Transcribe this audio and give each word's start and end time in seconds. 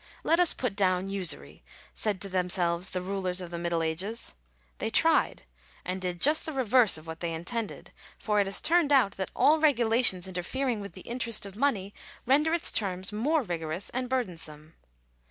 "Let 0.23 0.39
us 0.39 0.55
put 0.55 0.75
down 0.75 1.09
usury," 1.09 1.63
said 1.93 2.21
to 2.21 2.27
themselves 2.29 2.89
the 2.89 3.01
rulers 3.01 3.39
of 3.39 3.51
the 3.51 3.59
middle 3.59 3.83
ages: 3.83 4.33
they 4.79 4.89
tried; 4.89 5.43
and 5.85 6.01
did 6.01 6.19
just 6.19 6.47
the 6.47 6.53
reverse 6.53 6.97
of 6.97 7.05
what 7.05 7.19
they 7.19 7.31
intended; 7.35 7.91
for 8.17 8.39
it 8.39 8.47
has 8.47 8.61
turned 8.61 8.91
out, 8.91 9.11
that" 9.17 9.29
all 9.35 9.59
regulations 9.59 10.27
inter 10.27 10.41
fering 10.41 10.81
with 10.81 10.93
the 10.93 11.01
interest 11.01 11.45
of 11.45 11.55
money 11.55 11.93
render 12.25 12.51
its 12.51 12.71
terms 12.71 13.13
more 13.13 13.43
rigorous 13.43 13.91
and 13.91 14.09
burdensome." 14.09 14.73